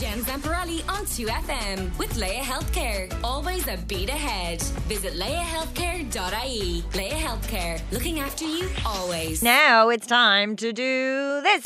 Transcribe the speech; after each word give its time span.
Jen 0.00 0.18
Zamparelli 0.24 0.86
on 0.90 1.06
2FM 1.06 1.98
with 1.98 2.18
Laya 2.18 2.42
Healthcare. 2.42 3.10
Always 3.24 3.66
a 3.66 3.78
beat 3.88 4.10
ahead. 4.10 4.60
Visit 4.88 5.14
layahealthcare.ie. 5.14 6.84
Laya 6.94 7.14
Healthcare, 7.14 7.80
looking 7.92 8.20
after 8.20 8.44
you 8.44 8.68
always. 8.84 9.42
Now 9.42 9.88
it's 9.88 10.06
time 10.06 10.54
to 10.56 10.70
do 10.74 11.40
this. 11.40 11.62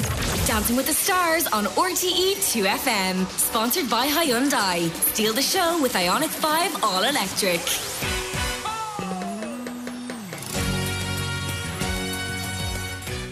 Dancing 0.47 0.77
with 0.77 0.87
the 0.87 0.93
Stars 0.93 1.49
on 1.49 1.65
RTE 1.65 2.37
2FM. 2.37 3.27
Sponsored 3.37 3.91
by 3.91 4.07
Hyundai. 4.07 4.91
Steal 5.13 5.33
the 5.33 5.43
show 5.43 5.83
with 5.83 5.95
Ioniq 5.95 6.29
5 6.29 6.85
All 6.85 7.03
Electric. 7.03 8.20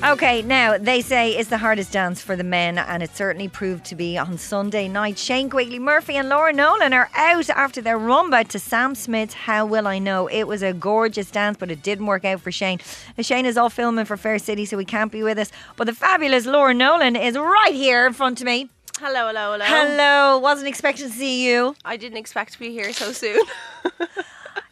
Okay, 0.04 0.42
now 0.42 0.78
they 0.78 1.00
say 1.00 1.32
it's 1.32 1.50
the 1.50 1.58
hardest 1.58 1.90
dance 1.92 2.22
for 2.22 2.36
the 2.36 2.44
men, 2.44 2.78
and 2.78 3.02
it 3.02 3.16
certainly 3.16 3.48
proved 3.48 3.84
to 3.86 3.96
be 3.96 4.16
on 4.16 4.38
Sunday 4.38 4.86
night. 4.86 5.18
Shane 5.18 5.50
Quigley 5.50 5.80
Murphy 5.80 6.14
and 6.14 6.28
Laura 6.28 6.52
Nolan 6.52 6.93
are 6.93 7.11
out 7.16 7.50
after 7.50 7.82
their 7.82 7.98
rumba 7.98 8.46
to 8.48 8.61
Sam 8.61 8.94
Smith's 8.94 9.34
How 9.34 9.66
Will 9.66 9.89
I 9.89 9.98
Know. 9.98 10.29
It 10.29 10.44
was 10.44 10.62
a 10.62 10.72
gorgeous 10.72 11.32
dance, 11.32 11.56
but 11.58 11.72
it 11.72 11.82
didn't 11.82 12.06
work 12.06 12.25
out 12.25 12.40
for 12.40 12.53
Shane. 12.53 12.79
Uh, 13.18 13.22
Shane 13.22 13.44
is 13.44 13.58
all 13.58 13.70
filming 13.70 14.04
for 14.04 14.16
Fair 14.16 14.39
City, 14.39 14.64
so 14.66 14.79
he 14.79 14.84
can't 14.84 15.11
be 15.11 15.25
with 15.25 15.36
us. 15.36 15.50
But 15.75 15.89
the 15.89 15.94
fabulous 15.94 16.46
Laura 16.46 16.75
Nolan 16.75 17.17
is 17.17 17.36
right 17.36 17.75
here 17.75 18.06
in 18.06 18.12
front 18.12 18.40
of 18.40 18.46
me. 18.46 18.70
Hello, 19.00 19.26
hello, 19.26 19.53
hello. 19.53 19.64
Hello, 19.64 20.39
wasn't 20.39 20.68
expecting 20.68 21.08
to 21.08 21.12
see 21.12 21.44
you. 21.44 21.75
I 21.84 21.96
didn't 21.96 22.18
expect 22.18 22.53
to 22.53 22.61
be 22.61 22.70
here 22.70 22.92
so 22.92 23.11
soon. 23.11 23.40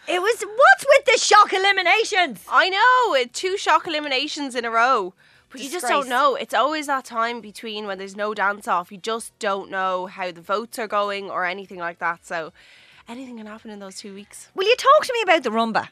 It 0.08 0.22
was 0.22 0.40
what's 0.40 0.75
shock 1.16 1.52
eliminations? 1.52 2.44
I 2.50 2.68
know, 2.68 3.24
two 3.32 3.56
shock 3.56 3.86
eliminations 3.86 4.54
in 4.54 4.64
a 4.64 4.70
row. 4.70 5.14
But 5.50 5.60
you 5.60 5.70
just 5.70 5.86
don't 5.86 6.08
know. 6.08 6.34
It's 6.34 6.54
always 6.54 6.86
that 6.88 7.04
time 7.04 7.40
between 7.40 7.86
when 7.86 7.98
there's 7.98 8.16
no 8.16 8.34
dance 8.34 8.66
off. 8.66 8.90
You 8.90 8.98
just 8.98 9.38
don't 9.38 9.70
know 9.70 10.06
how 10.06 10.32
the 10.32 10.40
votes 10.40 10.78
are 10.78 10.88
going 10.88 11.30
or 11.30 11.44
anything 11.44 11.78
like 11.78 11.98
that. 12.00 12.26
So 12.26 12.52
anything 13.08 13.38
can 13.38 13.46
happen 13.46 13.70
in 13.70 13.78
those 13.78 13.98
two 13.98 14.12
weeks. 14.12 14.48
Will 14.54 14.66
you 14.66 14.76
talk 14.76 15.06
to 15.06 15.12
me 15.12 15.22
about 15.22 15.44
the 15.44 15.50
rumba? 15.50 15.88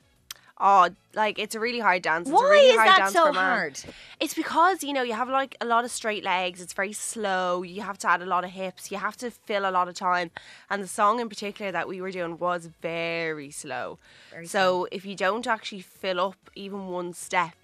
Oh, 0.61 0.89
like 1.15 1.39
it's 1.39 1.57
a 1.57 1.61
really 1.61 1.81
hard 1.81 2.03
dance. 2.03 2.29
It's 2.29 2.31
a 2.31 2.35
Why 2.35 2.49
really 2.51 2.67
is 2.69 2.77
hard 2.77 2.89
that 2.89 2.99
dance 2.99 3.13
so 3.13 3.25
for 3.25 3.31
a 3.31 3.33
man. 3.33 3.43
hard? 3.43 3.81
It's 4.21 4.35
because 4.35 4.85
you 4.85 4.93
know 4.93 5.03
you 5.03 5.13
have 5.15 5.29
like 5.29 5.57
a 5.61 5.65
lot 5.65 5.85
of 5.85 5.91
straight 5.91 6.23
legs. 6.23 6.61
It's 6.61 6.73
very 6.73 6.93
slow. 6.93 7.63
You 7.63 7.83
have 7.83 7.99
to 7.99 8.09
add 8.11 8.23
a 8.23 8.27
lot 8.27 8.45
of 8.45 8.51
hips. 8.51 8.93
You 8.93 8.99
have 8.99 9.17
to 9.19 9.31
fill 9.33 9.69
a 9.69 9.73
lot 9.73 9.89
of 9.89 9.95
time. 9.95 10.31
And 10.71 10.83
the 10.83 10.87
song 10.89 11.19
in 11.19 11.29
particular 11.29 11.73
that 11.73 11.89
we 11.89 12.01
were 12.01 12.13
doing 12.13 12.39
was 12.39 12.69
very 12.81 13.51
slow. 13.51 13.99
so 14.45 14.87
if 14.93 15.05
you 15.05 15.17
don't 15.17 15.47
actually 15.47 15.81
fill 15.81 16.21
up 16.21 16.37
even 16.55 16.87
one 16.87 17.15
step, 17.15 17.55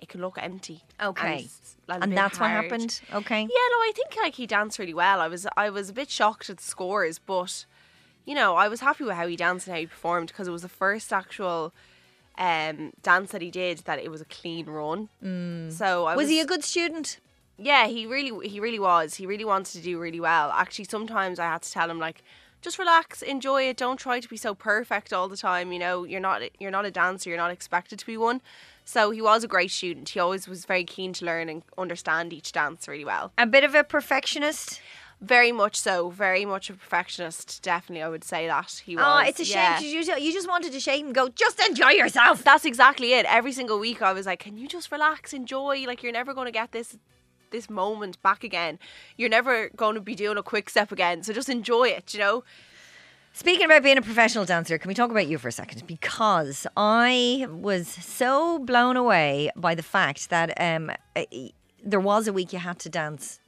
it 0.00 0.08
can 0.08 0.20
look 0.20 0.36
empty. 0.40 0.82
Okay. 1.00 1.46
And 1.88 2.10
bit 2.10 2.16
that's 2.16 2.40
what 2.40 2.50
happened. 2.50 3.00
Okay. 3.12 3.40
Yeah, 3.40 3.46
no, 3.46 3.78
I 3.78 3.92
think 3.94 4.16
like 4.20 4.34
he 4.34 4.48
danced 4.48 4.80
really 4.80 4.94
well. 4.94 5.20
I 5.20 5.28
was 5.28 5.46
I 5.56 5.70
was 5.70 5.90
a 5.90 5.92
bit 5.92 6.10
shocked 6.10 6.50
at 6.50 6.56
the 6.56 6.64
scores, 6.64 7.20
but 7.20 7.66
you 8.24 8.34
know, 8.34 8.56
I 8.56 8.66
was 8.66 8.80
happy 8.80 9.04
with 9.04 9.14
how 9.14 9.28
he 9.28 9.36
danced 9.36 9.68
and 9.68 9.74
how 9.74 9.80
he 9.80 9.86
performed 9.86 10.28
because 10.28 10.48
it 10.48 10.52
was 10.52 10.62
the 10.62 10.68
first 10.68 11.12
actual 11.12 11.72
um, 12.38 12.92
dance 13.02 13.32
that 13.32 13.42
he 13.42 13.50
did 13.50 13.78
that 13.80 13.98
it 13.98 14.10
was 14.10 14.20
a 14.20 14.26
clean 14.26 14.66
run. 14.66 15.08
Mm. 15.22 15.72
So 15.72 16.06
I 16.06 16.16
was, 16.16 16.24
Was 16.24 16.30
he 16.30 16.40
a 16.40 16.46
good 16.46 16.64
student? 16.64 17.18
yeah, 17.58 17.86
he 17.86 18.06
really 18.06 18.48
he 18.48 18.60
really 18.60 18.78
was. 18.78 19.14
He 19.14 19.26
really 19.26 19.44
wanted 19.44 19.72
to 19.74 19.80
do 19.82 19.98
really 19.98 20.20
well. 20.20 20.50
Actually, 20.50 20.86
sometimes 20.86 21.38
I 21.38 21.44
had 21.44 21.62
to 21.62 21.70
tell 21.70 21.90
him 21.90 21.98
like 21.98 22.22
just 22.60 22.78
relax, 22.78 23.22
enjoy 23.22 23.68
it. 23.68 23.76
Don't 23.76 23.98
try 23.98 24.20
to 24.20 24.28
be 24.28 24.36
so 24.36 24.54
perfect 24.54 25.12
all 25.12 25.28
the 25.28 25.36
time. 25.36 25.72
You 25.72 25.78
know, 25.78 26.04
you're 26.04 26.20
not 26.20 26.42
you're 26.60 26.70
not 26.70 26.84
a 26.84 26.90
dancer. 26.90 27.28
You're 27.28 27.38
not 27.38 27.50
expected 27.50 27.98
to 27.98 28.06
be 28.06 28.16
one. 28.16 28.40
So 28.84 29.10
he 29.10 29.22
was 29.22 29.44
a 29.44 29.48
great 29.48 29.70
student. 29.70 30.08
He 30.08 30.18
always 30.18 30.48
was 30.48 30.64
very 30.64 30.84
keen 30.84 31.12
to 31.14 31.24
learn 31.24 31.48
and 31.48 31.62
understand 31.78 32.32
each 32.32 32.50
dance 32.50 32.88
really 32.88 33.04
well. 33.04 33.32
A 33.38 33.46
bit 33.46 33.62
of 33.62 33.74
a 33.76 33.84
perfectionist. 33.84 34.80
Very 35.22 35.52
much 35.52 35.76
so. 35.76 36.10
Very 36.10 36.44
much 36.44 36.68
a 36.68 36.72
perfectionist. 36.72 37.62
Definitely, 37.62 38.02
I 38.02 38.08
would 38.08 38.24
say 38.24 38.48
that 38.48 38.82
he 38.84 38.96
was. 38.96 39.04
Oh, 39.06 39.18
it's 39.18 39.38
a 39.38 39.44
shame 39.44 39.54
yeah. 39.56 39.80
you, 39.80 40.04
ju- 40.04 40.20
you 40.20 40.32
just 40.32 40.48
wanted 40.48 40.72
to 40.72 40.80
shake 40.80 41.04
and 41.04 41.14
go, 41.14 41.28
just 41.28 41.60
enjoy 41.60 41.90
yourself. 41.90 42.42
That's 42.42 42.64
exactly 42.64 43.12
it. 43.12 43.24
Every 43.28 43.52
single 43.52 43.78
week, 43.78 44.02
I 44.02 44.12
was 44.12 44.26
like, 44.26 44.40
"Can 44.40 44.58
you 44.58 44.66
just 44.66 44.90
relax, 44.90 45.32
enjoy? 45.32 45.84
Like, 45.86 46.02
you're 46.02 46.12
never 46.12 46.34
going 46.34 46.46
to 46.46 46.52
get 46.52 46.72
this 46.72 46.98
this 47.50 47.70
moment 47.70 48.20
back 48.22 48.42
again. 48.42 48.80
You're 49.16 49.28
never 49.28 49.68
going 49.76 49.94
to 49.94 50.00
be 50.00 50.16
doing 50.16 50.38
a 50.38 50.42
quick 50.42 50.68
step 50.68 50.90
again. 50.90 51.22
So 51.22 51.32
just 51.32 51.48
enjoy 51.48 51.88
it. 51.88 52.12
You 52.12 52.20
know." 52.20 52.44
Speaking 53.34 53.64
about 53.64 53.82
being 53.82 53.96
a 53.96 54.02
professional 54.02 54.44
dancer, 54.44 54.76
can 54.76 54.88
we 54.88 54.94
talk 54.94 55.10
about 55.10 55.26
you 55.26 55.38
for 55.38 55.48
a 55.48 55.52
second? 55.52 55.86
Because 55.86 56.66
I 56.76 57.46
was 57.48 57.88
so 57.88 58.58
blown 58.58 58.96
away 58.96 59.50
by 59.56 59.74
the 59.74 59.82
fact 59.82 60.28
that 60.28 60.52
um, 60.60 60.90
there 61.82 62.00
was 62.00 62.28
a 62.28 62.32
week 62.32 62.52
you 62.52 62.58
had 62.58 62.78
to 62.80 62.90
dance 62.90 63.40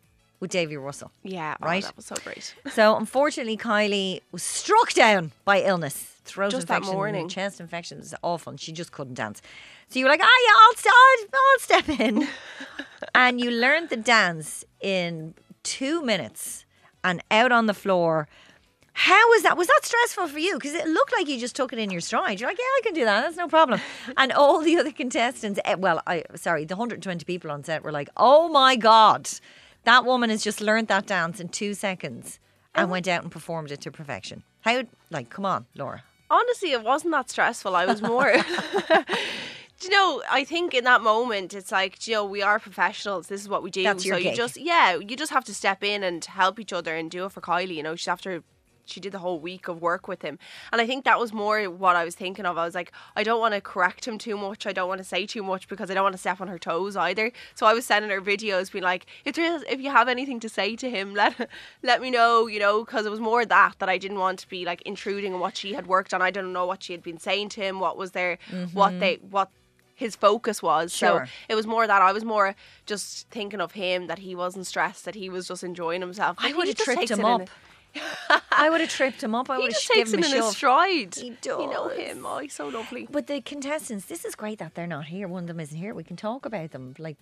with 0.45 0.51
Davy 0.53 0.77
Russell. 0.77 1.11
Yeah. 1.23 1.57
oh, 1.61 1.67
Right. 1.67 1.83
that 1.85 1.97
was 1.97 2.07
so 2.07 2.17
great. 2.25 2.55
So 2.73 2.97
unfortunately, 2.97 3.57
Kylie 3.57 4.21
was 4.33 4.43
struck 4.43 4.93
down 4.93 5.33
by 5.45 5.63
illness, 5.63 5.95
throat 6.25 6.51
Just 6.53 6.67
that 6.69 6.77
infection, 6.79 6.95
morning. 6.95 7.29
chest 7.29 7.61
infection. 7.61 8.03
Awful, 8.23 8.51
and 8.51 8.61
she 8.61 8.73
just 8.73 8.93
couldn't 8.93 9.15
dance. 9.15 9.41
So 9.89 9.99
you 9.99 10.05
were 10.07 10.11
like, 10.11 10.21
"Ah, 10.23 10.39
yeah, 10.47 10.57
I'll, 10.63 10.77
st- 10.77 10.95
I'll, 11.03 11.41
I'll 11.41 11.59
step 11.71 11.89
in," 12.01 12.29
and 13.15 13.41
you 13.41 13.51
learned 13.51 13.89
the 13.91 13.97
dance 13.97 14.65
in 14.81 15.35
two 15.63 16.03
minutes 16.03 16.65
and 17.03 17.23
out 17.31 17.53
on 17.53 17.67
the 17.67 17.75
floor. 17.75 18.27
How 18.97 19.29
was 19.31 19.43
that? 19.43 19.57
Was 19.57 19.67
that 19.67 19.81
stressful 19.83 20.29
for 20.29 20.39
you? 20.39 20.55
Because 20.55 20.73
it 20.75 20.87
looked 20.87 21.13
like 21.19 21.27
you 21.29 21.39
just 21.41 21.57
took 21.57 21.73
it 21.73 21.79
in 21.81 21.91
your 21.91 22.01
stride. 22.01 22.39
You're 22.41 22.49
like, 22.49 22.59
yeah, 22.59 22.65
I 22.79 22.81
can 22.85 22.95
do 22.95 23.05
that. 23.05 23.23
That's 23.23 23.37
no 23.37 23.49
problem. 23.49 23.81
And 24.17 24.31
all 24.33 24.61
the 24.63 24.77
other 24.79 24.93
contestants, 24.93 25.59
eh, 25.65 25.75
well, 25.75 26.01
I 26.07 26.23
sorry, 26.37 26.65
the 26.65 26.77
120 26.77 27.25
people 27.25 27.51
on 27.51 27.65
set 27.65 27.83
were 27.83 27.91
like, 27.93 28.09
oh 28.17 28.49
my 28.49 28.77
god, 28.77 29.29
that 29.85 30.05
woman 30.05 30.31
has 30.31 30.43
just 30.43 30.61
learned 30.61 30.89
that 30.89 31.07
dance 31.07 31.41
in 31.41 31.49
two 31.49 31.75
seconds 31.75 32.39
and 32.75 32.91
went 32.91 33.07
out 33.09 33.23
and 33.23 33.31
performed 33.31 33.71
it 33.71 33.81
to 33.83 33.91
perfection. 33.91 34.43
How? 34.61 34.83
Like, 35.11 35.31
come 35.31 35.47
on, 35.47 35.67
Laura. 35.77 36.03
Honestly, 36.31 36.73
it 36.73 36.83
wasn't 36.83 37.13
that 37.13 37.31
stressful. 37.31 37.77
I 37.77 37.87
was 37.87 38.03
more. 38.03 38.33
Do 39.81 39.89
you 39.89 39.91
know, 39.91 40.23
I 40.31 40.45
think 40.45 40.73
in 40.73 40.85
that 40.85 41.03
moment, 41.03 41.53
it's 41.53 41.73
like, 41.73 42.07
you 42.07 42.15
know, 42.15 42.25
we 42.25 42.43
are 42.43 42.59
professionals. 42.59 43.27
This 43.27 43.41
is 43.41 43.49
what 43.49 43.63
we 43.63 43.71
do. 43.71 43.83
That's 43.83 44.05
your 44.05 44.17
so 44.17 44.23
gig. 44.23 44.31
you 44.33 44.37
just, 44.37 44.57
yeah, 44.57 44.97
you 44.97 45.17
just 45.17 45.33
have 45.33 45.45
to 45.45 45.55
step 45.55 45.83
in 45.83 46.03
and 46.03 46.25
help 46.25 46.59
each 46.61 46.73
other 46.73 46.95
and 46.95 47.11
do 47.11 47.25
it 47.27 47.33
for 47.33 47.41
Kylie. 47.41 47.75
You 47.75 47.83
know, 47.83 47.97
she's 47.97 48.09
after. 48.09 48.43
She 48.85 49.01
did 49.01 49.13
the 49.13 49.19
whole 49.19 49.39
week 49.39 49.69
of 49.69 49.81
work 49.81 50.09
with 50.09 50.23
him. 50.23 50.39
And 50.73 50.81
I 50.81 50.87
think 50.87 51.05
that 51.05 51.19
was 51.19 51.33
more 51.33 51.65
what 51.65 51.97
I 51.97 52.05
was 52.05 52.15
thinking 52.15 52.47
of. 52.47 52.59
I 52.59 52.65
was 52.65 52.75
like, 52.75 52.93
I 53.17 53.23
don't 53.23 53.41
want 53.41 53.55
to 53.55 53.61
correct 53.61 54.07
him 54.07 54.19
too 54.19 54.37
much. 54.37 54.67
I 54.67 54.73
don't 54.73 54.89
want 54.89 54.99
to 54.99 55.05
say 55.05 55.27
too 55.27 55.43
much 55.43 55.69
because 55.69 55.91
I 55.91 55.95
don't 55.95 56.03
want 56.03 56.15
to 56.15 56.19
step 56.19 56.41
on 56.41 56.49
her 56.49 56.59
toes 56.59 56.97
either. 56.97 57.33
So 57.55 57.67
I 57.67 57.75
was 57.75 57.87
sending 57.87 58.11
her 58.11 58.21
videos 58.21 58.71
being 58.71 58.85
like, 58.85 59.07
if 59.25 59.35
there 59.35 59.55
is, 59.55 59.65
if 59.69 59.81
you 59.81 59.91
have 59.91 60.09
anything 60.09 60.41
to 60.41 60.49
say 60.49 60.77
to 60.77 60.91
him, 60.91 61.15
let 61.25 61.49
let 61.83 62.01
me 62.01 62.11
know, 62.11 62.47
you 62.47 62.61
know, 62.61 62.85
because 62.85 63.07
it 63.07 63.11
was 63.11 63.21
more 63.21 63.45
that 63.45 63.75
that 63.79 63.89
I 63.89 63.99
didn't 63.99 64.19
want 64.19 64.39
to 64.41 64.49
be 64.49 64.65
like 64.65 64.83
intruding 64.83 65.35
on 65.35 65.41
what 65.41 65.57
she 65.57 65.75
had 65.75 65.87
worked 65.87 66.13
on. 66.15 66.23
I 66.23 66.31
don't 66.31 66.53
know 66.53 66.67
what 66.67 66.83
she 66.83 66.93
had 66.93 67.03
been 67.03 67.19
saying 67.19 67.51
to 67.51 67.61
him, 67.61 67.81
what 67.81 67.97
was 67.97 68.13
there, 68.13 68.39
what 68.73 68.91
mm-hmm. 68.91 68.99
they 69.01 69.15
what 69.31 69.51
his 69.95 70.17
focus 70.17 70.63
was. 70.63 70.95
Sure. 70.95 71.27
So 71.27 71.33
it 71.49 71.55
was 71.55 71.67
more 71.67 71.87
that 71.87 72.03
I 72.03 72.13
was 72.13 72.25
more 72.25 72.55
just 72.87 73.29
thinking 73.31 73.61
of 73.61 73.73
him 73.73 74.09
that 74.09 74.19
he 74.19 74.35
wasn't 74.35 74.67
stressed, 74.67 75.05
that 75.05 75.15
he 75.15 75.29
was 75.29 75.49
just 75.49 75.63
enjoying 75.63 76.01
himself. 76.01 76.37
I 76.41 76.53
would 76.53 76.69
have 76.69 76.77
tripped 76.77 77.11
him 77.11 77.25
up. 77.25 77.49
I 78.53 78.69
would 78.71 78.81
have 78.81 78.91
tripped 78.91 79.23
him 79.23 79.35
up. 79.35 79.49
I 79.51 79.57
He 79.59 79.63
would 79.65 79.73
have 79.73 79.83
given 79.95 80.15
it 80.15 80.19
him 80.19 80.19
in 80.19 80.25
a 80.25 80.35
his 80.37 80.45
shove. 80.45 80.53
stride. 80.57 81.15
He 81.15 81.31
does. 81.41 81.61
You 81.61 81.71
know 81.71 81.89
him. 81.89 82.25
Oh, 82.27 82.39
he's 82.39 82.53
so 82.55 82.69
lovely. 82.69 83.07
But 83.11 83.27
the 83.27 83.41
contestants, 83.41 84.07
this 84.07 84.25
is 84.25 84.35
great 84.35 84.59
that 84.59 84.75
they're 84.75 84.87
not 84.87 85.07
here. 85.07 85.29
One 85.29 85.45
of 85.45 85.49
them 85.49 85.61
isn't 85.61 85.77
here. 85.77 85.95
We 85.95 86.05
can 86.05 86.17
talk 86.17 86.45
about 86.47 86.71
them 86.73 86.95
like 86.99 87.17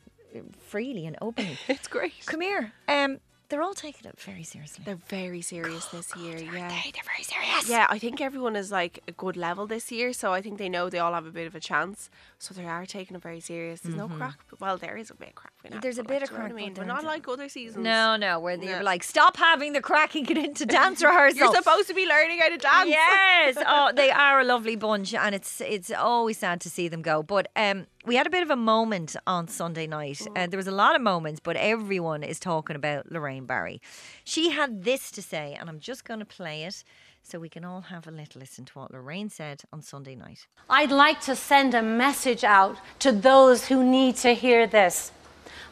freely 0.68 1.06
and 1.06 1.16
openly. 1.20 1.58
It's 1.68 1.88
great. 1.88 2.14
Come 2.26 2.40
here. 2.40 2.72
Um, 2.88 3.18
they're 3.52 3.60
all 3.62 3.74
taking 3.74 4.08
it 4.08 4.18
very 4.18 4.42
seriously. 4.44 4.82
They're 4.86 4.94
very 5.08 5.42
serious 5.42 5.84
this 5.86 6.16
year. 6.16 6.38
Yeah. 6.38 6.68
They're 6.70 7.02
very 7.04 7.22
serious. 7.22 7.68
Yeah, 7.68 7.86
I 7.90 7.98
think 7.98 8.18
everyone 8.22 8.56
is 8.56 8.72
like 8.72 9.00
a 9.06 9.12
good 9.12 9.36
level 9.36 9.66
this 9.66 9.92
year, 9.92 10.14
so 10.14 10.32
I 10.32 10.40
think 10.40 10.56
they 10.56 10.70
know 10.70 10.88
they 10.88 10.98
all 11.00 11.12
have 11.12 11.26
a 11.26 11.30
bit 11.30 11.46
of 11.46 11.54
a 11.54 11.60
chance. 11.60 12.08
So 12.38 12.54
they 12.54 12.64
are 12.64 12.86
taking 12.86 13.14
it 13.14 13.20
very 13.22 13.40
serious. 13.40 13.82
There's 13.82 13.94
no 13.94 14.08
crack. 14.08 14.38
but 14.48 14.58
Well, 14.58 14.78
there 14.78 14.96
is 14.96 15.10
a 15.10 15.14
bit 15.14 15.28
of 15.28 15.34
crack. 15.34 15.52
we 15.62 15.68
have, 15.70 15.82
There's 15.82 15.98
a 15.98 16.02
bit 16.02 16.22
like, 16.22 16.22
of 16.22 16.28
do 16.30 16.34
you 16.34 16.38
know 16.38 16.44
crack, 16.46 16.52
what 16.54 16.62
I 16.62 16.64
mean, 16.64 16.74
but 16.74 16.80
but 16.80 16.86
not 16.94 17.04
like 17.04 17.28
other 17.28 17.50
seasons. 17.50 17.84
No, 17.84 18.16
no, 18.16 18.40
where 18.40 18.56
they're 18.56 18.78
Yeah. 18.78 18.82
like, 18.82 19.02
stop 19.02 19.36
having 19.36 19.74
the 19.74 19.82
crack 19.82 20.14
and 20.14 20.26
get 20.26 20.38
into 20.38 20.64
dance 20.64 21.02
rehearsal. 21.04 21.38
You're 21.38 21.54
supposed 21.54 21.88
to 21.88 21.94
be 21.94 22.06
learning 22.06 22.38
how 22.40 22.48
to 22.48 22.56
dance. 22.56 22.88
Yes. 22.88 23.58
Oh, 23.74 23.92
they 23.94 24.10
are 24.10 24.40
a 24.40 24.44
lovely 24.44 24.76
bunch, 24.76 25.12
and 25.14 25.34
it's 25.34 25.60
it's 25.60 25.90
always 25.90 26.38
sad 26.38 26.60
to 26.62 26.70
see 26.70 26.88
them 26.88 27.02
go. 27.02 27.22
But 27.22 27.48
um, 27.54 27.86
we 28.04 28.16
had 28.16 28.26
a 28.26 28.30
bit 28.30 28.42
of 28.42 28.50
a 28.50 28.56
moment 28.56 29.14
on 29.26 29.46
Sunday 29.48 29.86
night. 29.86 30.26
Uh, 30.34 30.46
there 30.46 30.56
was 30.56 30.66
a 30.66 30.72
lot 30.72 30.96
of 30.96 31.02
moments, 31.02 31.40
but 31.40 31.56
everyone 31.56 32.22
is 32.22 32.40
talking 32.40 32.74
about 32.74 33.10
Lorraine 33.12 33.46
Barry. 33.46 33.80
She 34.24 34.50
had 34.50 34.84
this 34.84 35.10
to 35.12 35.22
say, 35.22 35.56
and 35.58 35.68
I'm 35.68 35.78
just 35.78 36.04
going 36.04 36.18
to 36.18 36.26
play 36.26 36.64
it 36.64 36.82
so 37.22 37.38
we 37.38 37.48
can 37.48 37.64
all 37.64 37.82
have 37.82 38.08
a 38.08 38.10
little 38.10 38.40
listen 38.40 38.64
to 38.64 38.78
what 38.78 38.92
Lorraine 38.92 39.28
said 39.28 39.62
on 39.72 39.82
Sunday 39.82 40.16
night. 40.16 40.46
I'd 40.68 40.90
like 40.90 41.20
to 41.22 41.36
send 41.36 41.74
a 41.74 41.82
message 41.82 42.42
out 42.42 42.78
to 42.98 43.12
those 43.12 43.68
who 43.68 43.84
need 43.84 44.16
to 44.16 44.34
hear 44.34 44.66
this. 44.66 45.12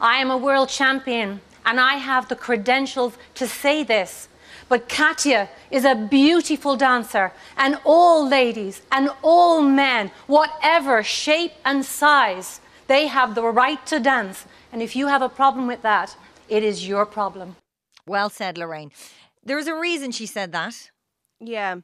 I 0.00 0.18
am 0.18 0.30
a 0.30 0.36
world 0.36 0.68
champion 0.68 1.40
and 1.66 1.80
I 1.80 1.94
have 1.96 2.28
the 2.28 2.36
credentials 2.36 3.14
to 3.34 3.48
say 3.48 3.82
this. 3.82 4.28
But 4.68 4.88
Katja 4.88 5.48
is 5.70 5.84
a 5.84 5.94
beautiful 5.94 6.76
dancer, 6.76 7.32
and 7.56 7.78
all 7.84 8.28
ladies 8.28 8.82
and 8.90 9.10
all 9.22 9.62
men, 9.62 10.10
whatever 10.26 11.02
shape 11.02 11.52
and 11.64 11.84
size, 11.84 12.60
they 12.86 13.06
have 13.06 13.34
the 13.34 13.44
right 13.44 13.84
to 13.86 14.00
dance. 14.00 14.46
And 14.72 14.82
if 14.82 14.94
you 14.94 15.08
have 15.08 15.22
a 15.22 15.28
problem 15.28 15.66
with 15.66 15.82
that, 15.82 16.16
it 16.48 16.62
is 16.62 16.86
your 16.86 17.06
problem. 17.06 17.56
Well 18.06 18.30
said, 18.30 18.58
Lorraine. 18.58 18.90
There's 19.44 19.66
a 19.66 19.74
reason 19.74 20.10
she 20.10 20.26
said 20.26 20.52
that. 20.52 20.90
Yeah. 21.40 21.76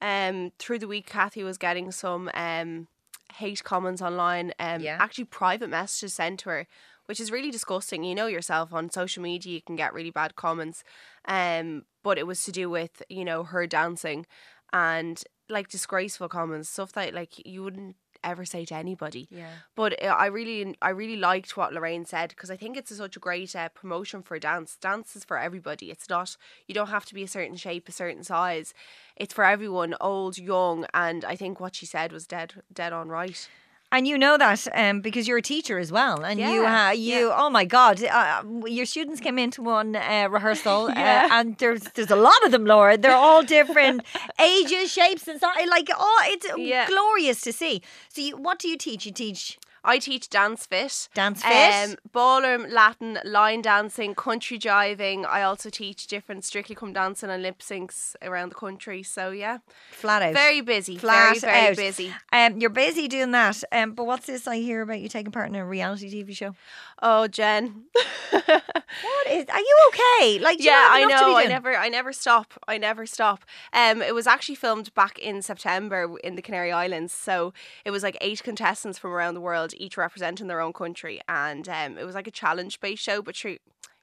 Um, 0.00 0.52
through 0.58 0.80
the 0.80 0.88
week, 0.88 1.06
Kathy 1.06 1.44
was 1.44 1.58
getting 1.58 1.92
some 1.92 2.30
um, 2.34 2.88
hate 3.34 3.62
comments 3.62 4.02
online. 4.02 4.52
Um, 4.58 4.80
Yeah. 4.80 4.96
Actually, 5.00 5.24
private 5.26 5.70
messages 5.70 6.14
sent 6.14 6.40
to 6.40 6.50
her, 6.50 6.66
which 7.06 7.20
is 7.20 7.30
really 7.30 7.50
disgusting. 7.50 8.04
You 8.04 8.14
know 8.14 8.26
yourself 8.26 8.72
on 8.72 8.90
social 8.90 9.22
media, 9.22 9.54
you 9.54 9.62
can 9.62 9.76
get 9.76 9.92
really 9.92 10.10
bad 10.10 10.34
comments. 10.36 10.82
Um, 11.26 11.84
but 12.02 12.18
it 12.18 12.26
was 12.26 12.42
to 12.44 12.52
do 12.52 12.68
with 12.70 13.02
you 13.08 13.24
know 13.24 13.44
her 13.44 13.66
dancing, 13.66 14.26
and 14.72 15.22
like 15.48 15.68
disgraceful 15.68 16.28
comments, 16.28 16.68
stuff 16.68 16.92
that 16.92 17.14
like 17.14 17.44
you 17.46 17.62
wouldn't 17.62 17.96
ever 18.24 18.44
say 18.44 18.64
to 18.64 18.74
anybody. 18.74 19.28
Yeah. 19.30 19.50
But 19.74 20.02
uh, 20.02 20.06
I 20.06 20.26
really, 20.26 20.76
I 20.80 20.90
really 20.90 21.16
liked 21.16 21.56
what 21.56 21.72
Lorraine 21.72 22.04
said 22.04 22.30
because 22.30 22.50
I 22.50 22.56
think 22.56 22.76
it's 22.76 22.90
a, 22.90 22.96
such 22.96 23.16
a 23.16 23.20
great 23.20 23.54
uh, 23.54 23.68
promotion 23.70 24.22
for 24.22 24.38
dance. 24.38 24.76
Dance 24.80 25.16
is 25.16 25.24
for 25.24 25.38
everybody. 25.38 25.90
It's 25.90 26.08
not 26.08 26.36
you 26.66 26.74
don't 26.74 26.88
have 26.88 27.04
to 27.06 27.14
be 27.14 27.22
a 27.22 27.28
certain 27.28 27.56
shape, 27.56 27.88
a 27.88 27.92
certain 27.92 28.24
size. 28.24 28.74
It's 29.16 29.34
for 29.34 29.44
everyone, 29.44 29.94
old, 30.00 30.38
young, 30.38 30.86
and 30.94 31.24
I 31.24 31.36
think 31.36 31.60
what 31.60 31.74
she 31.74 31.86
said 31.86 32.12
was 32.12 32.26
dead, 32.26 32.62
dead 32.72 32.92
on 32.92 33.08
right. 33.08 33.48
And 33.94 34.08
you 34.08 34.16
know 34.16 34.38
that 34.38 34.66
um, 34.74 35.02
because 35.02 35.28
you're 35.28 35.36
a 35.38 35.42
teacher 35.42 35.78
as 35.78 35.92
well, 35.92 36.24
and 36.24 36.40
you, 36.40 36.62
Yeah, 36.62 36.88
uh, 36.88 36.92
you, 36.92 37.30
oh 37.36 37.50
my 37.50 37.66
God, 37.66 38.02
uh, 38.02 38.42
your 38.66 38.86
students 38.86 39.20
came 39.20 39.38
into 39.38 39.60
one 39.62 39.94
uh, 39.94 40.28
rehearsal, 40.30 40.90
Yeah. 40.96 41.28
uh, 41.30 41.34
and 41.34 41.58
there's 41.58 41.82
there's 41.94 42.10
a 42.10 42.16
lot 42.16 42.42
of 42.46 42.52
them, 42.52 42.64
Laura. 42.64 42.96
They're 42.96 43.14
all 43.28 43.42
different 43.58 44.02
ages, 44.40 44.90
shapes, 44.90 45.28
and 45.28 45.38
size. 45.38 45.68
Like, 45.68 45.88
oh, 45.94 46.20
it's 46.32 46.46
Yeah. 46.56 46.86
glorious 46.86 47.42
to 47.42 47.52
see. 47.52 47.82
So, 48.08 48.22
you, 48.22 48.36
what 48.38 48.58
do 48.58 48.66
you 48.68 48.78
teach? 48.78 49.04
You 49.04 49.12
teach 49.12 49.58
I 49.84 49.98
teach 49.98 50.28
dance 50.28 50.66
fit, 50.66 51.08
Dance 51.14 51.42
fit? 51.42 51.90
um, 51.90 51.96
ballroom, 52.12 52.66
Latin, 52.70 53.18
line 53.24 53.62
dancing, 53.62 54.14
country 54.14 54.58
jiving. 54.58 55.26
I 55.26 55.42
also 55.42 55.70
teach 55.70 56.06
different 56.06 56.44
Strictly 56.44 56.74
Come 56.76 56.92
Dancing 56.92 57.30
and 57.30 57.42
lip 57.42 57.58
syncs 57.60 58.14
around 58.22 58.50
the 58.50 58.54
country. 58.54 59.02
So 59.02 59.30
yeah, 59.30 59.58
flat 59.90 60.22
out. 60.22 60.34
very 60.34 60.60
busy, 60.60 60.96
Flat 60.98 61.28
very 61.30 61.38
very 61.40 61.68
out. 61.70 61.76
busy. 61.76 62.12
Um, 62.32 62.58
you're 62.60 62.70
busy 62.70 63.08
doing 63.08 63.32
that. 63.32 63.62
Um, 63.72 63.92
but 63.92 64.04
what's 64.06 64.26
this 64.26 64.46
I 64.46 64.56
hear 64.58 64.82
about 64.82 65.00
you 65.00 65.08
taking 65.08 65.32
part 65.32 65.48
in 65.48 65.54
a 65.56 65.64
reality 65.66 66.08
TV 66.22 66.34
show? 66.36 66.54
Oh, 67.02 67.26
Jen. 67.26 67.84
What 69.02 69.26
is? 69.30 69.46
Are 69.48 69.58
you 69.58 69.76
okay? 69.88 70.38
Like, 70.38 70.62
yeah, 70.62 70.88
I 70.90 71.00
enough 71.00 71.20
to 71.20 71.24
be 71.26 71.30
know. 71.32 71.36
I 71.38 71.44
never, 71.46 71.74
I 71.76 71.88
never 71.88 72.12
stop. 72.12 72.52
I 72.68 72.76
never 72.76 73.06
stop. 73.06 73.44
Um, 73.72 74.02
it 74.02 74.14
was 74.14 74.26
actually 74.26 74.56
filmed 74.56 74.92
back 74.94 75.18
in 75.18 75.40
September 75.40 76.14
in 76.22 76.34
the 76.36 76.42
Canary 76.42 76.72
Islands. 76.72 77.12
So 77.12 77.54
it 77.86 77.90
was 77.90 78.02
like 78.02 78.18
eight 78.20 78.42
contestants 78.42 78.98
from 78.98 79.12
around 79.12 79.32
the 79.34 79.40
world, 79.40 79.71
each 79.74 79.96
representing 79.96 80.46
their 80.46 80.60
own 80.60 80.72
country, 80.72 81.20
and 81.28 81.68
um, 81.68 81.98
it 81.98 82.04
was 82.04 82.14
like 82.14 82.26
a 82.26 82.32
challenge-based 82.32 83.02
show. 83.02 83.22
But 83.22 83.36
sure, 83.36 83.56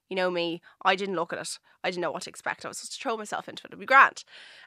you 0.10 0.16
know 0.16 0.30
me, 0.30 0.62
I 0.83 0.95
didn't 0.95 1.16
look 1.16 1.33
at 1.33 1.39
it. 1.39 1.60
I 1.83 1.89
didn't 1.89 2.01
know 2.01 2.11
what 2.11 2.23
to 2.23 2.29
expect. 2.29 2.65
I 2.65 2.67
was 2.67 2.77
supposed 2.77 2.93
to 2.93 2.99
throw 3.01 3.17
myself 3.17 3.47
into 3.47 3.63
it. 3.63 3.69
It'd 3.69 3.79
be 3.79 3.85
grand. 3.85 4.23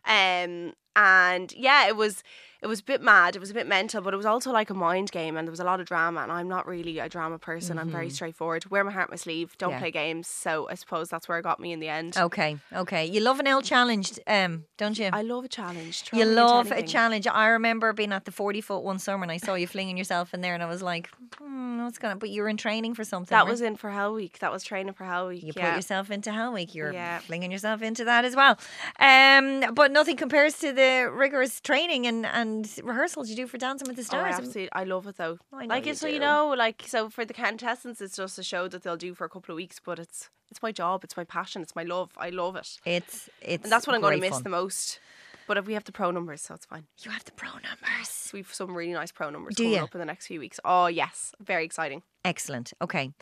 Um, 0.06 0.72
and 0.94 1.52
yeah, 1.54 1.86
it 1.88 1.96
was 1.96 2.22
it 2.60 2.66
was 2.68 2.80
a 2.80 2.84
bit 2.84 3.02
mad. 3.02 3.34
It 3.34 3.40
was 3.40 3.50
a 3.50 3.54
bit 3.54 3.66
mental, 3.66 4.02
but 4.02 4.12
it 4.14 4.16
was 4.16 4.26
also 4.26 4.52
like 4.52 4.70
a 4.70 4.74
mind 4.74 5.10
game, 5.10 5.36
and 5.36 5.48
there 5.48 5.50
was 5.50 5.58
a 5.58 5.64
lot 5.64 5.80
of 5.80 5.86
drama. 5.86 6.20
And 6.22 6.30
I'm 6.30 6.48
not 6.48 6.66
really 6.66 6.98
a 7.00 7.08
drama 7.08 7.38
person. 7.38 7.78
I'm 7.78 7.90
very 7.90 8.08
straightforward. 8.10 8.70
Wear 8.70 8.84
my 8.84 8.92
heart 8.92 9.08
on 9.08 9.12
my 9.12 9.16
sleeve. 9.16 9.56
Don't 9.58 9.70
Mm-hmm. 9.70 9.76
Yeah. 9.76 9.80
play 9.80 9.90
games. 9.90 10.28
So 10.28 10.68
I 10.70 10.74
suppose 10.74 11.08
that's 11.08 11.28
where 11.28 11.38
it 11.38 11.42
got 11.42 11.58
me 11.60 11.72
in 11.72 11.80
the 11.80 11.88
end. 11.88 12.16
Okay, 12.16 12.58
okay. 12.74 13.06
You 13.06 13.20
love 13.20 13.40
an 13.40 13.46
L 13.46 13.62
challenge, 13.62 14.18
um, 14.26 14.64
don't 14.76 14.98
you? 14.98 15.08
I 15.12 15.22
love 15.22 15.44
a 15.46 15.48
challenge. 15.48 16.04
You 16.12 16.24
love 16.26 16.70
a 16.70 16.82
challenge. 16.82 17.26
I 17.26 17.46
remember 17.48 17.92
being 17.94 18.12
at 18.12 18.26
the 18.26 18.30
40 18.32 18.60
foot 18.60 18.82
one 18.82 18.98
summer 18.98 19.22
and 19.22 19.32
I 19.32 19.38
saw 19.38 19.54
you 19.54 19.66
flinging 19.66 19.96
yourself 19.96 20.34
in 20.34 20.40
there 20.42 20.52
and 20.54 20.62
I 20.62 20.66
was 20.66 20.82
like, 20.82 21.08
hmm, 21.38 21.82
what's 21.82 21.98
going 21.98 22.14
to, 22.14 22.18
but 22.18 22.28
you 22.30 22.42
were 22.42 22.48
in 22.48 22.58
training 22.58 22.94
for 22.94 23.02
something. 23.02 23.34
That 23.34 23.44
right? 23.44 23.50
was 23.50 23.62
in 23.62 23.76
for 23.76 23.90
Hell 23.90 24.12
Week. 24.14 24.38
That 24.40 24.52
was 24.52 24.62
training 24.62 24.92
for 24.92 25.04
Hell 25.04 25.28
Week. 25.28 25.42
You 25.42 25.52
yeah. 25.56 25.70
put 25.70 25.76
yourself 25.76 26.10
into 26.10 26.30
Hell 26.30 26.52
Week. 26.52 26.74
You're 26.74 26.92
Yeah. 26.92 27.01
Flinging 27.26 27.50
yourself 27.52 27.82
into 27.82 28.04
that 28.04 28.24
as 28.24 28.34
well. 28.36 28.58
Um, 28.98 29.74
but 29.74 29.90
nothing 29.92 30.16
compares 30.16 30.58
to 30.58 30.72
the 30.72 31.10
rigorous 31.12 31.60
training 31.60 32.06
and, 32.06 32.26
and 32.26 32.68
rehearsals 32.82 33.30
you 33.30 33.36
do 33.36 33.46
for 33.46 33.58
Dancing 33.58 33.86
with 33.88 33.96
the 33.96 34.02
Oh, 34.02 34.04
Stars. 34.04 34.34
absolutely. 34.36 34.68
I 34.72 34.84
love 34.84 35.06
it 35.06 35.16
though. 35.16 35.38
I 35.52 35.66
know 35.66 35.74
like 35.74 35.86
you 35.86 35.92
it's 35.92 36.00
so 36.00 36.06
you 36.08 36.20
know, 36.20 36.54
like 36.56 36.84
so 36.86 37.08
for 37.10 37.24
the 37.24 37.34
contestants, 37.34 38.00
it's 38.00 38.16
just 38.16 38.38
a 38.38 38.42
show 38.42 38.68
that 38.68 38.82
they'll 38.82 38.96
do 38.96 39.14
for 39.14 39.24
a 39.24 39.28
couple 39.28 39.52
of 39.52 39.56
weeks, 39.56 39.80
but 39.84 39.98
it's 39.98 40.30
it's 40.50 40.62
my 40.62 40.72
job, 40.72 41.02
it's 41.04 41.16
my 41.16 41.24
passion, 41.24 41.62
it's 41.62 41.74
my 41.74 41.82
love. 41.82 42.10
I 42.18 42.28
love 42.30 42.56
it, 42.56 42.78
it's, 42.84 43.30
it's, 43.40 43.64
and 43.64 43.72
that's 43.72 43.86
what 43.86 43.94
I'm 43.96 44.02
going 44.02 44.14
to 44.16 44.20
miss 44.20 44.30
fun. 44.36 44.42
the 44.42 44.50
most. 44.50 45.00
But 45.48 45.56
if 45.56 45.66
we 45.66 45.74
have 45.74 45.84
the 45.84 45.92
pro 45.92 46.10
numbers, 46.12 46.40
so 46.42 46.54
it's 46.54 46.66
fine. 46.66 46.84
You 47.02 47.10
have 47.10 47.24
the 47.24 47.32
pro 47.32 47.50
numbers. 47.50 48.30
We've 48.32 48.52
some 48.52 48.74
really 48.74 48.92
nice 48.92 49.10
pro 49.12 49.28
numbers 49.30 49.56
Do 49.56 49.64
coming 49.64 49.76
ya? 49.78 49.84
up 49.84 49.94
in 49.94 49.98
the 49.98 50.04
next 50.04 50.26
few 50.26 50.38
weeks. 50.40 50.60
Oh 50.64 50.86
yes, 50.86 51.32
very 51.40 51.64
exciting. 51.64 52.02
Excellent. 52.24 52.72
Okay. 52.80 53.12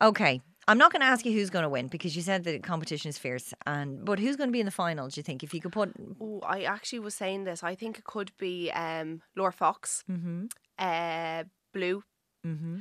Okay. 0.00 0.40
I'm 0.68 0.76
not 0.76 0.92
going 0.92 1.00
to 1.00 1.06
ask 1.06 1.24
you 1.24 1.32
who's 1.32 1.48
going 1.48 1.62
to 1.62 1.68
win 1.68 1.88
because 1.88 2.14
you 2.14 2.20
said 2.20 2.44
the 2.44 2.58
competition 2.58 3.08
is 3.08 3.16
fierce. 3.16 3.54
And 3.66 4.04
but 4.04 4.18
who's 4.18 4.36
going 4.36 4.48
to 4.48 4.52
be 4.52 4.60
in 4.60 4.66
the 4.66 4.70
final? 4.70 5.08
Do 5.08 5.18
you 5.18 5.22
think 5.22 5.42
if 5.42 5.54
you 5.54 5.60
could 5.62 5.72
put 5.72 5.92
Oh, 6.20 6.40
I 6.46 6.62
actually 6.62 6.98
was 6.98 7.14
saying 7.14 7.44
this. 7.44 7.64
I 7.64 7.74
think 7.74 7.98
it 7.98 8.04
could 8.04 8.32
be 8.38 8.70
um, 8.72 9.22
Laura 9.34 9.52
Fox, 9.52 10.04
mm-hmm, 10.10 10.44
uh, 10.78 11.44
Blue, 11.72 12.04
mm-hmm, 12.46 12.78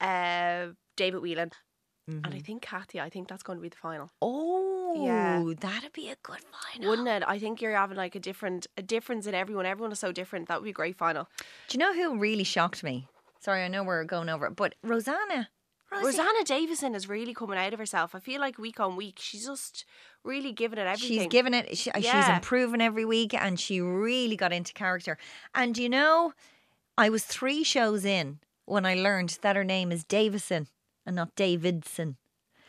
uh, 0.00 0.72
David 0.96 1.22
Whelan, 1.22 1.52
and 2.08 2.22
mm-hmm. 2.22 2.34
I 2.34 2.40
think 2.40 2.62
Kathy. 2.62 3.00
I 3.00 3.08
think 3.08 3.28
that's 3.28 3.44
going 3.44 3.58
to 3.58 3.62
be 3.62 3.68
the 3.68 3.76
final. 3.76 4.10
oh, 4.20 5.04
yeah, 5.06 5.44
that'd 5.60 5.92
be 5.92 6.08
a 6.08 6.16
good 6.24 6.40
final. 6.50 6.90
Wouldn't 6.90 7.08
it? 7.08 7.22
I 7.24 7.38
think 7.38 7.62
you're 7.62 7.76
having 7.76 7.96
like 7.96 8.16
a 8.16 8.20
different 8.20 8.66
a 8.76 8.82
difference 8.82 9.28
in 9.28 9.34
everyone. 9.34 9.64
Everyone 9.64 9.92
is 9.92 10.00
so 10.00 10.10
different. 10.10 10.48
That 10.48 10.58
would 10.58 10.64
be 10.64 10.70
a 10.70 10.80
great 10.82 10.96
final. 10.96 11.28
Do 11.68 11.78
you 11.78 11.78
know 11.78 11.94
who 11.94 12.18
really 12.18 12.44
shocked 12.44 12.82
me? 12.82 13.06
Sorry, 13.38 13.62
I 13.62 13.68
know 13.68 13.84
we're 13.84 14.02
going 14.02 14.28
over 14.28 14.46
it, 14.46 14.56
but 14.56 14.74
Rosanna. 14.82 15.50
Rosanna 15.90 16.44
Davison 16.44 16.94
is 16.94 17.08
really 17.08 17.32
coming 17.32 17.58
out 17.58 17.72
of 17.72 17.78
herself. 17.78 18.14
I 18.14 18.20
feel 18.20 18.40
like 18.40 18.58
week 18.58 18.80
on 18.80 18.96
week, 18.96 19.18
she's 19.20 19.46
just 19.46 19.84
really 20.24 20.52
giving 20.52 20.78
it 20.78 20.86
everything. 20.86 21.18
She's 21.18 21.26
given 21.28 21.54
it. 21.54 21.76
She, 21.76 21.90
uh, 21.90 22.00
She's 22.00 22.28
improving 22.28 22.80
every 22.80 23.04
week, 23.04 23.32
and 23.34 23.58
she 23.58 23.80
really 23.80 24.36
got 24.36 24.52
into 24.52 24.72
character. 24.72 25.16
And 25.54 25.78
you 25.78 25.88
know, 25.88 26.32
I 26.98 27.08
was 27.08 27.24
three 27.24 27.62
shows 27.62 28.04
in 28.04 28.40
when 28.64 28.84
I 28.84 28.94
learned 28.94 29.38
that 29.42 29.56
her 29.56 29.64
name 29.64 29.92
is 29.92 30.04
Davison 30.04 30.68
and 31.04 31.16
not 31.16 31.34
Davidson. 31.36 32.16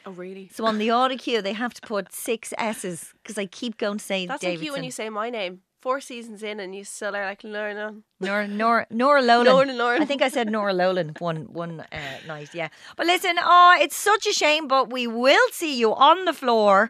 Oh, 0.05 0.11
really? 0.11 0.49
So 0.53 0.65
on 0.65 0.77
the 0.77 0.89
audio 0.89 1.17
cue, 1.17 1.41
they 1.41 1.53
have 1.53 1.73
to 1.73 1.81
put 1.81 2.13
six 2.13 2.53
S's 2.57 3.13
because 3.21 3.37
I 3.37 3.45
keep 3.45 3.77
going 3.77 3.97
to 3.97 4.03
say 4.03 4.25
That's 4.25 4.41
Davidson. 4.41 4.59
like 4.61 4.65
you 4.65 4.73
when 4.73 4.83
you 4.85 4.91
say 4.91 5.09
my 5.09 5.29
name. 5.29 5.61
Four 5.79 6.01
seasons 6.01 6.41
in, 6.41 6.59
and 6.59 6.75
you 6.75 6.83
still 6.83 7.15
are 7.15 7.23
like 7.25 7.43
learning. 7.43 8.03
Nora, 8.19 8.47
Nora, 8.47 8.87
Nora 8.89 9.21
Lolan. 9.21 9.45
Nora 9.53 9.67
Lolan. 9.67 10.01
I 10.01 10.05
think 10.05 10.21
I 10.23 10.29
said 10.29 10.49
Nora 10.49 10.73
Lolan 10.73 11.19
one 11.21 11.45
one 11.53 11.81
uh, 11.81 11.97
night. 12.27 12.49
Yeah, 12.53 12.69
but 12.95 13.05
listen, 13.05 13.35
oh, 13.39 13.77
it's 13.79 13.95
such 13.95 14.25
a 14.25 14.33
shame, 14.33 14.67
but 14.67 14.89
we 14.91 15.05
will 15.05 15.47
see 15.51 15.77
you 15.77 15.93
on 15.93 16.25
the 16.25 16.33
floor, 16.33 16.89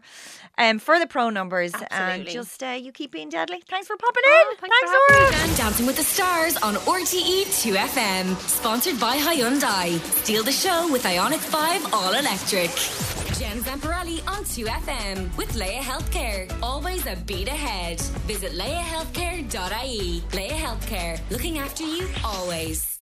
um, 0.56 0.78
for 0.78 0.98
the 0.98 1.06
pro 1.06 1.28
numbers, 1.28 1.72
and 1.90 2.26
just 2.26 2.62
uh, 2.62 2.68
you 2.80 2.90
keep 2.90 3.12
being 3.12 3.28
deadly. 3.28 3.62
Thanks 3.68 3.86
for 3.88 3.96
popping 3.98 4.22
Oh, 4.26 4.48
in. 4.52 4.56
thanks 4.56 4.78
for 4.80 5.14
Laura. 5.14 5.32
having 5.34 5.50
me, 5.50 5.56
Dancing 5.56 5.86
with 5.86 5.96
the 5.96 6.02
Stars 6.02 6.56
on 6.56 6.74
RTE 6.76 7.44
2FM. 7.44 8.36
Sponsored 8.48 8.98
by 8.98 9.18
Hyundai. 9.18 9.98
Steal 10.24 10.42
the 10.42 10.50
show 10.52 10.90
with 10.90 11.04
Ioniq 11.04 11.40
5 11.40 11.92
All 11.92 12.14
Electric. 12.14 13.17
Jen 13.38 13.58
Zamparelli 13.62 14.18
on 14.26 14.42
2FM 14.42 15.36
with 15.36 15.54
Laya 15.54 15.80
Healthcare. 15.80 16.52
Always 16.60 17.06
a 17.06 17.14
beat 17.24 17.46
ahead. 17.46 18.00
Visit 18.26 18.50
layahealthcare.ie. 18.50 20.22
Laya 20.34 20.58
Healthcare. 20.66 21.20
Looking 21.30 21.58
after 21.58 21.84
you 21.84 22.08
always. 22.24 22.97